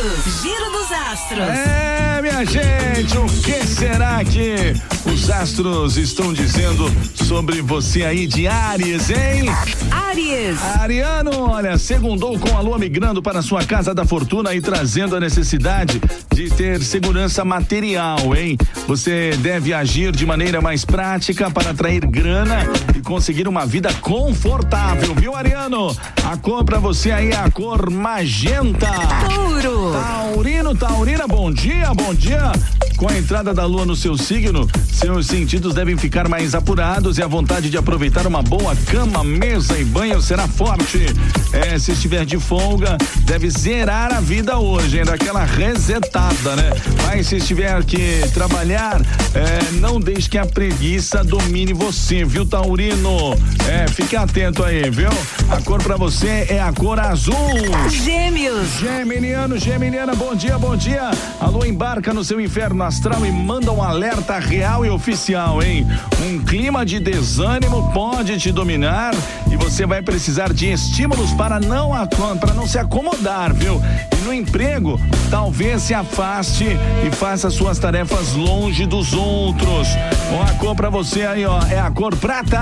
astros. 0.00 0.42
Giro 0.42 0.70
dos 0.70 0.92
astros. 0.92 1.48
É, 1.48 2.22
minha 2.22 2.44
gente, 2.44 3.18
o 3.18 3.26
que 3.42 3.66
será 3.66 4.24
que 4.24 4.74
os 5.04 5.30
astros 5.30 5.96
estão 5.96 6.32
dizendo 6.32 6.90
sobre 7.14 7.60
você 7.60 8.04
aí 8.04 8.26
de 8.26 8.48
Ares, 8.48 9.10
hein? 9.10 9.46
Ariano, 10.58 11.50
olha, 11.50 11.78
segundou 11.78 12.38
com 12.38 12.56
a 12.56 12.60
lua 12.60 12.78
migrando 12.78 13.22
para 13.22 13.42
sua 13.42 13.64
casa 13.64 13.94
da 13.94 14.04
fortuna 14.04 14.54
e 14.54 14.60
trazendo 14.60 15.14
a 15.14 15.20
necessidade 15.20 16.00
de 16.32 16.48
ter 16.50 16.82
segurança 16.82 17.44
material, 17.44 18.34
hein? 18.34 18.56
Você 18.86 19.30
deve 19.38 19.72
agir 19.72 20.12
de 20.12 20.26
maneira 20.26 20.60
mais 20.60 20.84
prática 20.84 21.50
para 21.50 21.70
atrair 21.70 22.04
grana 22.06 22.66
e 22.96 23.00
conseguir 23.00 23.46
uma 23.46 23.64
vida 23.64 23.92
confortável, 24.00 25.14
viu, 25.14 25.34
Ariano? 25.36 25.96
A 26.24 26.36
cor 26.36 26.64
para 26.64 26.78
você 26.78 27.10
aí 27.10 27.30
é 27.30 27.36
a 27.36 27.50
cor 27.50 27.90
magenta. 27.90 28.88
Touro. 29.34 29.92
Taurino, 29.92 30.74
Taurina, 30.74 31.26
bom 31.28 31.52
dia, 31.52 31.92
bom 31.94 32.14
dia. 32.14 32.52
Com 33.00 33.08
a 33.08 33.16
entrada 33.16 33.54
da 33.54 33.64
lua 33.64 33.86
no 33.86 33.96
seu 33.96 34.14
signo, 34.14 34.68
seus 34.92 35.26
sentidos 35.26 35.72
devem 35.72 35.96
ficar 35.96 36.28
mais 36.28 36.54
apurados 36.54 37.16
e 37.16 37.22
a 37.22 37.26
vontade 37.26 37.70
de 37.70 37.78
aproveitar 37.78 38.26
uma 38.26 38.42
boa 38.42 38.76
cama, 38.76 39.24
mesa 39.24 39.78
e 39.78 39.84
banho 39.86 40.20
será 40.20 40.46
forte. 40.46 41.06
É, 41.50 41.78
se 41.78 41.92
estiver 41.92 42.26
de 42.26 42.38
folga, 42.38 42.98
deve 43.22 43.48
zerar 43.48 44.12
a 44.12 44.20
vida 44.20 44.58
hoje, 44.58 44.98
hein? 44.98 45.06
Daquela 45.06 45.44
resetada, 45.44 46.54
né? 46.56 46.72
Mas 47.06 47.28
se 47.28 47.36
estiver 47.36 47.82
que 47.84 48.20
trabalhar, 48.34 49.00
é, 49.32 49.72
não 49.80 49.98
deixe 49.98 50.28
que 50.28 50.36
a 50.36 50.44
preguiça 50.44 51.24
domine 51.24 51.72
você, 51.72 52.22
viu, 52.22 52.44
Taurino? 52.44 53.34
É, 53.66 53.88
fique 53.88 54.14
atento 54.14 54.62
aí, 54.62 54.90
viu? 54.90 55.08
A 55.48 55.58
cor 55.62 55.82
pra 55.82 55.96
você 55.96 56.46
é 56.50 56.60
a 56.60 56.70
cor 56.70 57.00
azul. 57.00 57.34
Gêmeos. 57.88 58.29
Geminiano, 58.80 59.58
Geminiana, 59.58 60.14
bom 60.14 60.34
dia, 60.34 60.56
bom 60.56 60.74
dia. 60.74 61.10
A 61.38 61.48
lua 61.48 61.68
embarca 61.68 62.14
no 62.14 62.24
seu 62.24 62.40
inferno 62.40 62.82
astral 62.82 63.26
e 63.26 63.30
manda 63.30 63.70
um 63.70 63.82
alerta 63.82 64.38
real 64.38 64.86
e 64.86 64.88
oficial, 64.88 65.62
hein? 65.62 65.86
Um 66.26 66.38
clima 66.42 66.82
de 66.86 66.98
desânimo 66.98 67.92
pode 67.92 68.38
te 68.38 68.50
dominar 68.50 69.12
e 69.52 69.56
você 69.56 69.84
vai 69.84 70.00
precisar 70.00 70.50
de 70.54 70.72
estímulos 70.72 71.30
para 71.34 71.60
não 71.60 71.90
para 72.40 72.54
não 72.54 72.66
se 72.66 72.78
acomodar, 72.78 73.52
viu? 73.52 73.82
E 74.18 74.24
no 74.24 74.32
emprego, 74.32 74.98
talvez 75.30 75.82
se 75.82 75.92
afaste 75.92 76.64
e 77.06 77.14
faça 77.14 77.50
suas 77.50 77.78
tarefas 77.78 78.32
longe 78.32 78.86
dos 78.86 79.12
outros. 79.12 79.88
Ó, 80.32 80.42
a 80.42 80.54
cor 80.54 80.74
pra 80.74 80.88
você 80.88 81.26
aí, 81.26 81.44
ó, 81.44 81.60
é 81.66 81.78
a 81.78 81.90
cor 81.90 82.16
prata. 82.16 82.60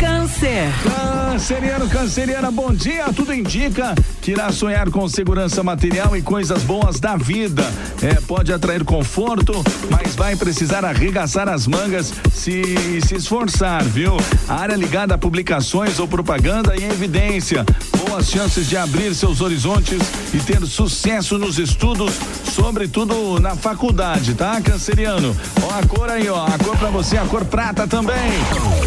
Câncer. 0.00 0.72
Canceriano, 0.82 1.88
canceriana, 1.88 2.50
bom 2.50 2.72
dia. 2.72 3.12
Tudo 3.12 3.32
indica 3.32 3.94
que 4.20 4.32
irá 4.32 4.50
sonhar 4.50 4.90
com 4.90 5.08
segurança 5.08 5.43
material 5.62 6.16
e 6.16 6.22
coisas 6.22 6.62
boas 6.62 6.98
da 6.98 7.16
vida. 7.16 7.62
É, 8.02 8.14
pode 8.14 8.52
atrair 8.52 8.84
conforto, 8.84 9.52
mas 9.90 10.14
vai 10.14 10.36
precisar 10.36 10.84
arregaçar 10.84 11.48
as 11.48 11.66
mangas 11.66 12.12
se 12.32 12.62
se 13.00 13.14
esforçar, 13.16 13.82
viu? 13.84 14.16
A 14.48 14.54
área 14.54 14.74
ligada 14.74 15.14
a 15.14 15.18
publicações 15.18 15.98
ou 15.98 16.08
propaganda 16.08 16.74
em 16.76 16.84
evidência. 16.84 17.64
Boas 18.06 18.28
chances 18.28 18.68
de 18.68 18.76
abrir 18.76 19.14
seus 19.14 19.40
horizontes 19.40 20.00
e 20.32 20.38
ter 20.38 20.64
sucesso 20.66 21.38
nos 21.38 21.58
estudos, 21.58 22.14
sobretudo 22.52 23.38
na 23.40 23.54
faculdade, 23.54 24.34
tá, 24.34 24.60
canceriano? 24.60 25.36
Ó, 25.62 25.78
a 25.78 25.86
cor 25.86 26.10
aí, 26.10 26.28
ó, 26.28 26.46
a 26.46 26.58
cor 26.58 26.76
pra 26.76 26.90
você, 26.90 27.16
a 27.16 27.24
cor 27.26 27.44
prata 27.44 27.86
também. 27.86 28.14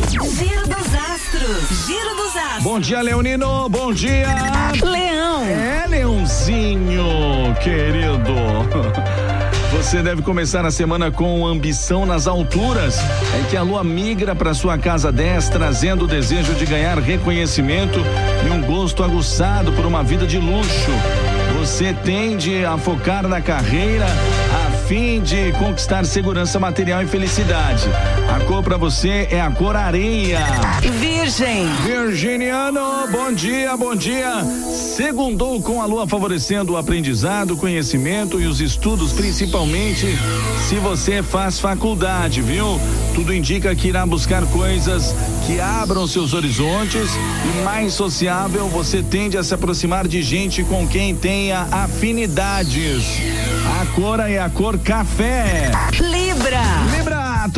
Giro 0.09 0.67
dos 0.67 0.95
astros. 0.95 1.85
Giro 1.85 2.15
dos 2.15 2.35
astros. 2.35 2.63
Bom 2.63 2.79
dia, 2.79 3.01
Leonino. 3.01 3.69
Bom 3.69 3.93
dia. 3.93 4.27
Leão. 4.83 5.43
É, 5.43 5.86
Leãozinho, 5.97 7.55
querido. 7.59 8.35
Você 9.75 10.03
deve 10.03 10.21
começar 10.21 10.63
a 10.63 10.69
semana 10.69 11.09
com 11.09 11.45
ambição 11.45 12.05
nas 12.05 12.27
alturas. 12.27 12.99
É 12.99 13.49
que 13.49 13.57
a 13.57 13.63
lua 13.63 13.83
migra 13.83 14.35
para 14.35 14.53
sua 14.53 14.77
casa 14.77 15.11
10, 15.11 15.49
trazendo 15.49 16.05
o 16.05 16.07
desejo 16.07 16.53
de 16.53 16.67
ganhar 16.67 16.99
reconhecimento 16.99 17.99
e 18.45 18.49
um 18.51 18.61
gosto 18.61 19.03
aguçado 19.03 19.73
por 19.73 19.87
uma 19.87 20.03
vida 20.03 20.27
de 20.27 20.37
luxo. 20.37 20.91
Você 21.57 21.93
tende 21.93 22.63
a 22.63 22.77
focar 22.77 23.27
na 23.27 23.41
carreira 23.41 24.05
a 24.05 24.71
fim 24.87 25.19
de 25.19 25.51
conquistar 25.53 26.05
segurança 26.05 26.59
material 26.59 27.01
e 27.01 27.07
felicidade. 27.07 27.89
A 28.29 28.39
cor 28.41 28.61
para 28.61 28.77
você 28.77 29.27
é 29.31 29.39
a 29.39 29.49
cor 29.49 29.75
areia. 29.75 30.39
Virgem. 30.99 31.65
Virginiano, 31.85 33.07
bom 33.09 33.31
dia, 33.31 33.75
bom 33.77 33.95
dia. 33.95 34.43
Segundou 34.95 35.61
com 35.61 35.81
a 35.81 35.85
lua 35.85 36.07
favorecendo 36.07 36.73
o 36.73 36.77
aprendizado, 36.77 37.53
o 37.53 37.57
conhecimento 37.57 38.39
e 38.39 38.45
os 38.45 38.59
estudos, 38.59 39.13
principalmente 39.13 40.07
se 40.67 40.75
você 40.75 41.23
faz 41.23 41.59
faculdade, 41.59 42.41
viu? 42.41 42.79
Tudo 43.15 43.33
indica 43.33 43.73
que 43.73 43.87
irá 43.87 44.05
buscar 44.05 44.45
coisas 44.47 45.15
que 45.45 45.61
abram 45.61 46.05
seus 46.05 46.33
horizontes 46.33 47.09
e 47.15 47.63
mais 47.63 47.93
sociável, 47.93 48.67
você 48.67 49.01
tende 49.01 49.37
a 49.37 49.43
se 49.43 49.53
aproximar 49.53 50.05
de 50.07 50.21
gente 50.21 50.63
com 50.63 50.85
quem 50.85 51.15
tenha 51.15 51.67
afinidades. 51.71 53.05
A 53.81 53.85
cor 53.95 54.19
é 54.19 54.39
a 54.39 54.49
cor 54.49 54.77
café. 54.77 55.71
Libra. 55.99 56.61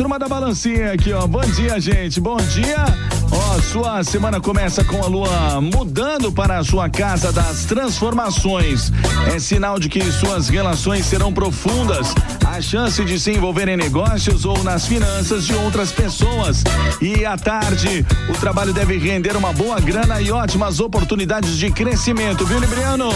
Turma 0.00 0.18
da 0.18 0.26
balancinha 0.26 0.94
aqui, 0.94 1.12
ó. 1.12 1.26
Bom 1.26 1.42
dia, 1.42 1.78
gente. 1.78 2.22
Bom 2.22 2.38
dia. 2.38 2.86
Ó, 3.30 3.60
sua 3.60 4.02
semana 4.02 4.40
começa 4.40 4.82
com 4.82 4.96
a 5.04 5.06
lua 5.06 5.60
mudando 5.60 6.32
para 6.32 6.56
a 6.56 6.64
sua 6.64 6.88
casa 6.88 7.30
das 7.30 7.66
transformações. 7.66 8.90
É 9.30 9.38
sinal 9.38 9.78
de 9.78 9.90
que 9.90 10.00
suas 10.10 10.48
relações 10.48 11.04
serão 11.04 11.34
profundas. 11.34 12.14
A 12.46 12.62
chance 12.62 13.04
de 13.04 13.20
se 13.20 13.32
envolver 13.32 13.68
em 13.68 13.76
negócios 13.76 14.46
ou 14.46 14.64
nas 14.64 14.86
finanças 14.86 15.44
de 15.44 15.54
outras 15.54 15.92
pessoas. 15.92 16.64
E 17.02 17.26
à 17.26 17.36
tarde, 17.36 18.02
o 18.30 18.32
trabalho 18.40 18.72
deve 18.72 18.96
render 18.96 19.36
uma 19.36 19.52
boa 19.52 19.78
grana 19.80 20.18
e 20.18 20.32
ótimas 20.32 20.80
oportunidades 20.80 21.58
de 21.58 21.70
crescimento, 21.70 22.46
viu, 22.46 22.58
Libriano? 22.58 23.10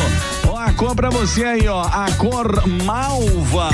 A 0.64 0.72
cor 0.72 0.96
pra 0.96 1.10
você 1.10 1.44
aí, 1.44 1.68
ó. 1.68 1.82
A 1.82 2.06
cor 2.16 2.66
malva. 2.84 3.68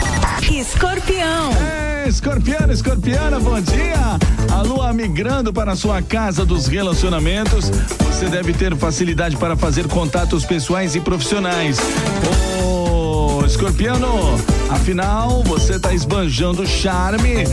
Escorpião. 0.50 1.52
É, 1.62 2.08
escorpiano, 2.08 2.72
escorpiana, 2.72 3.38
bom 3.38 3.60
dia. 3.60 4.18
A 4.52 4.62
lua 4.62 4.92
migrando 4.92 5.52
para 5.52 5.70
a 5.70 5.76
sua 5.76 6.02
casa 6.02 6.44
dos 6.44 6.66
relacionamentos. 6.66 7.70
Você 7.70 8.28
deve 8.28 8.52
ter 8.52 8.74
facilidade 8.74 9.36
para 9.36 9.54
fazer 9.54 9.86
contatos 9.86 10.44
pessoais 10.44 10.96
e 10.96 11.00
profissionais. 11.00 11.78
Ô, 12.64 13.46
escorpiano, 13.46 14.08
afinal, 14.68 15.44
você 15.44 15.74
está 15.76 15.94
esbanjando 15.94 16.66
charme 16.66 17.44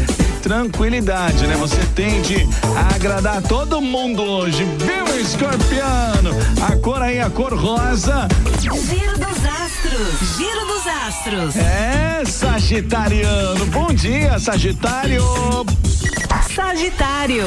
tranquilidade, 0.42 1.46
né? 1.48 1.56
Você 1.56 1.80
tende 1.96 2.48
a 2.76 2.96
agradar 2.96 3.42
todo 3.42 3.82
mundo 3.82 4.22
hoje, 4.22 4.64
viu, 4.80 5.20
escorpiano? 5.20 6.32
A 6.62 6.76
cor 6.78 7.02
aí, 7.02 7.20
a 7.20 7.30
cor 7.30 7.54
rosa. 7.54 8.28
Giro 8.62 9.18
dos 9.18 9.46
astros. 9.46 10.38
Giro 10.38 10.66
dos 10.66 10.88
astros. 10.88 11.56
É, 11.56 12.24
Sagitariano. 12.26 13.66
Bom 13.68 13.94
dia, 13.94 14.40
Sagitário. 14.40 15.24
Sagitário. 16.54 17.46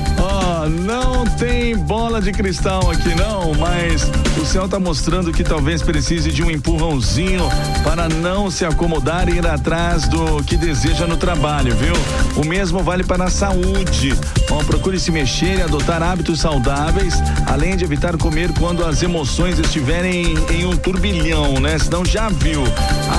Ó, 0.26 0.66
não 0.70 1.26
tem 1.26 1.76
bola 1.76 2.18
de 2.18 2.32
cristal 2.32 2.90
aqui 2.90 3.14
não, 3.14 3.52
mas 3.54 4.10
o 4.40 4.46
céu 4.46 4.66
tá 4.66 4.80
mostrando 4.80 5.30
que 5.30 5.44
talvez 5.44 5.82
precise 5.82 6.32
de 6.32 6.42
um 6.42 6.50
empurrãozinho 6.50 7.42
para 7.82 8.08
não 8.08 8.50
se 8.50 8.64
acomodar 8.64 9.28
e 9.28 9.36
ir 9.36 9.46
atrás 9.46 10.08
do 10.08 10.42
que 10.42 10.56
deseja 10.56 11.06
no 11.06 11.18
trabalho, 11.18 11.76
viu? 11.76 11.92
O 12.36 12.46
mesmo 12.46 12.82
vale 12.82 13.04
para 13.04 13.24
a 13.24 13.30
saúde. 13.30 14.18
Ó, 14.50 14.64
procure 14.64 14.98
se 14.98 15.10
mexer 15.10 15.58
e 15.58 15.62
adotar 15.62 16.02
hábitos 16.02 16.40
saudáveis, 16.40 17.14
além 17.46 17.76
de 17.76 17.84
evitar 17.84 18.16
comer 18.16 18.50
quando 18.58 18.82
as 18.82 19.02
emoções 19.02 19.58
estiverem 19.58 20.34
em 20.50 20.64
um 20.64 20.74
turbilhão, 20.74 21.60
né? 21.60 21.78
Senão 21.78 22.02
já 22.02 22.30
viu. 22.30 22.62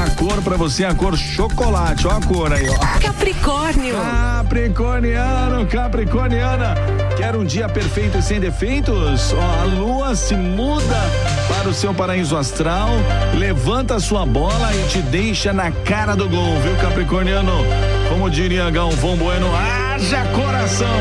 A 0.04 0.10
cor 0.16 0.42
para 0.42 0.58
você 0.58 0.84
é 0.84 0.88
a 0.88 0.96
cor 0.96 1.16
chocolate, 1.16 2.08
ó 2.08 2.12
a 2.18 2.22
cor 2.22 2.52
aí, 2.52 2.68
ó. 2.68 3.00
Capricórnio. 3.00 3.96
Capricorniano, 3.96 5.66
Capricorniana. 5.68 6.95
Quer 7.26 7.36
um 7.36 7.44
dia 7.44 7.68
perfeito 7.68 8.20
e 8.20 8.22
sem 8.22 8.40
defeitos? 8.40 9.34
Ó, 9.34 9.62
a 9.62 9.64
lua 9.64 10.16
se 10.16 10.36
muda 10.36 11.02
para 11.50 11.68
o 11.68 11.74
seu 11.74 11.92
paraíso 11.92 12.38
astral, 12.38 12.90
levanta 13.34 13.96
a 13.96 14.00
sua 14.00 14.28
bola 14.28 14.72
e 14.76 14.88
te 14.90 15.00
deixa 15.00 15.52
na 15.52 15.72
cara 15.72 16.16
do 16.16 16.30
gol, 16.30 16.60
viu, 16.62 16.76
Capricorniano? 16.76 17.66
Como 18.10 18.30
diria 18.30 18.70
Galvão 18.70 19.18
Bueno, 19.18 19.48
haja 19.56 20.24
coração! 20.36 20.96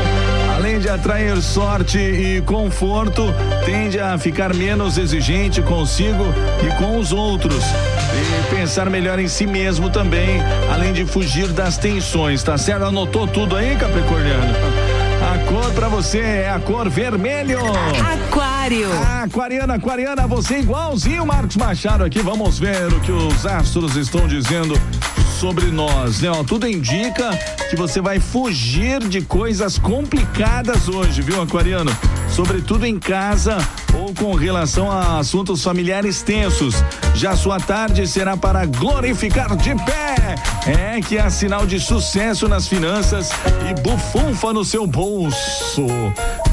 Além 0.55 0.79
de 0.79 0.89
atrair 0.89 1.39
sorte 1.43 1.99
e 1.99 2.41
conforto, 2.41 3.31
tende 3.63 3.99
a 3.99 4.17
ficar 4.17 4.51
menos 4.51 4.97
exigente 4.97 5.61
consigo 5.61 6.25
e 6.65 6.75
com 6.81 6.97
os 6.97 7.11
outros. 7.11 7.63
E 7.63 8.55
pensar 8.55 8.89
melhor 8.89 9.19
em 9.19 9.27
si 9.27 9.45
mesmo 9.45 9.91
também, 9.91 10.41
além 10.73 10.91
de 10.91 11.05
fugir 11.05 11.49
das 11.49 11.77
tensões, 11.77 12.41
tá 12.41 12.57
certo? 12.57 12.85
Anotou 12.85 13.27
tudo 13.27 13.55
aí, 13.55 13.75
Capricorniano? 13.75 14.74
Cor 15.47 15.71
pra 15.73 15.87
você 15.87 16.19
é 16.19 16.49
a 16.49 16.59
cor 16.59 16.89
vermelho. 16.89 17.59
Aquário. 17.59 18.89
Aquariana, 19.23 19.75
aquariana, 19.75 20.27
você 20.27 20.59
igualzinho 20.59 21.25
Marcos 21.25 21.55
Machado 21.55 22.03
aqui. 22.03 22.19
Vamos 22.19 22.57
ver 22.59 22.91
o 22.91 22.99
que 22.99 23.11
os 23.11 23.45
astros 23.45 23.95
estão 23.95 24.27
dizendo 24.27 24.75
sobre 25.39 25.67
nós, 25.67 26.21
né? 26.21 26.29
Ó, 26.31 26.43
tudo 26.43 26.67
indica 26.67 27.29
que 27.69 27.75
você 27.75 28.01
vai 28.01 28.19
fugir 28.19 28.99
de 29.07 29.21
coisas 29.21 29.77
complicadas 29.77 30.87
hoje, 30.87 31.21
viu, 31.21 31.41
aquariano? 31.41 31.95
Sobretudo 32.35 32.85
em 32.85 32.99
casa 32.99 33.57
ou 33.93 34.13
com 34.13 34.35
relação 34.35 34.91
a 34.91 35.19
assuntos 35.19 35.63
familiares 35.63 36.21
tensos. 36.21 36.75
Já 37.13 37.33
sua 37.33 37.61
tarde 37.61 38.05
será 38.05 38.35
para 38.35 38.65
glorificar 38.65 39.55
de 39.55 39.73
pé. 39.73 40.35
É 40.67 40.99
que 40.99 41.17
é 41.17 41.29
sinal 41.29 41.65
de 41.65 41.79
sucesso 41.79 42.49
nas 42.49 42.67
finanças 42.67 43.29
e 43.69 43.81
bufunfa 43.81 44.51
no 44.51 44.65
seu 44.65 44.85
bolso. 44.85 45.87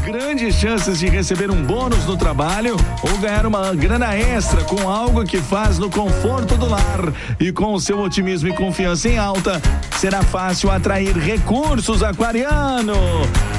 Grandes 0.04 0.54
chances 0.54 1.00
de 1.00 1.08
receber 1.08 1.50
um 1.50 1.64
bônus 1.64 2.06
no 2.06 2.16
trabalho 2.16 2.76
ou 3.02 3.18
ganhar 3.18 3.44
uma 3.44 3.74
grana 3.74 4.16
extra 4.16 4.62
com 4.62 4.88
algo 4.88 5.24
que 5.24 5.38
faz 5.38 5.80
no 5.80 5.90
conforto 5.90 6.56
do 6.56 6.68
lar. 6.68 7.12
E 7.40 7.50
com 7.50 7.74
o 7.74 7.80
seu 7.80 7.98
otimismo 7.98 8.48
e 8.48 8.52
confiança 8.54 9.08
em 9.08 9.18
alta, 9.18 9.60
será 10.02 10.20
fácil 10.20 10.68
atrair 10.68 11.16
recursos 11.16 12.02
aquariano. 12.02 12.92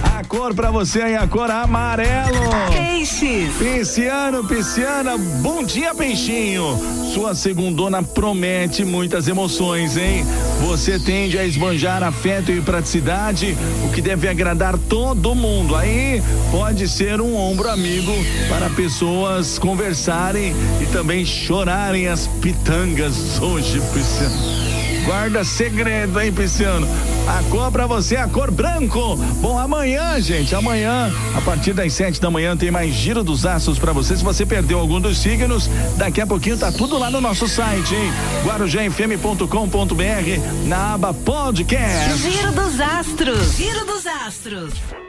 A 0.03 0.25
cor 0.25 0.53
para 0.53 0.69
você 0.71 0.99
é 0.99 1.15
a 1.15 1.25
cor 1.25 1.49
amarelo. 1.49 2.37
Peixes. 2.69 3.53
Pisciano, 3.57 4.43
pisciana, 4.43 5.17
bom 5.41 5.63
dia, 5.63 5.95
peixinho. 5.95 6.77
Sua 7.13 7.33
segundona 7.33 8.03
promete 8.03 8.83
muitas 8.83 9.29
emoções, 9.29 9.95
hein? 9.95 10.25
Você 10.67 10.99
tende 10.99 11.39
a 11.39 11.45
esbanjar 11.45 12.03
afeto 12.03 12.51
e 12.51 12.59
praticidade, 12.59 13.57
o 13.85 13.93
que 13.93 14.01
deve 14.01 14.27
agradar 14.27 14.77
todo 14.77 15.33
mundo. 15.33 15.77
Aí 15.77 16.21
pode 16.51 16.89
ser 16.89 17.21
um 17.21 17.37
ombro 17.37 17.69
amigo 17.69 18.11
para 18.49 18.69
pessoas 18.71 19.57
conversarem 19.57 20.53
e 20.81 20.85
também 20.87 21.25
chorarem 21.25 22.09
as 22.09 22.27
pitangas 22.27 23.41
hoje, 23.41 23.79
pisciano. 23.93 24.62
Guarda 25.05 25.43
segredo, 25.43 26.19
hein, 26.19 26.31
Pisciano? 26.31 26.87
A 27.27 27.43
cor 27.49 27.71
pra 27.71 27.85
você 27.85 28.15
é 28.15 28.21
a 28.21 28.27
cor 28.27 28.51
branco. 28.51 29.15
Bom, 29.41 29.57
amanhã, 29.57 30.19
gente, 30.19 30.55
amanhã, 30.55 31.11
a 31.35 31.41
partir 31.41 31.73
das 31.73 31.93
sete 31.93 32.19
da 32.19 32.29
manhã, 32.29 32.55
tem 32.55 32.71
mais 32.71 32.93
Giro 32.93 33.23
dos 33.23 33.45
Astros 33.45 33.79
pra 33.79 33.91
você. 33.93 34.15
Se 34.15 34.23
você 34.23 34.45
perdeu 34.45 34.79
algum 34.79 34.99
dos 34.99 35.17
signos, 35.17 35.69
daqui 35.97 36.21
a 36.21 36.27
pouquinho 36.27 36.57
tá 36.57 36.71
tudo 36.71 36.97
lá 36.97 37.09
no 37.09 37.21
nosso 37.21 37.47
site, 37.47 37.95
hein? 37.95 38.11
guarujafm.com.br 38.45 39.47
na 40.67 40.93
aba 40.93 41.13
podcast. 41.13 42.17
Giro 42.17 42.51
dos 42.51 42.79
Astros. 42.79 43.55
Giro 43.55 43.85
dos 43.85 44.05
Astros. 44.05 45.03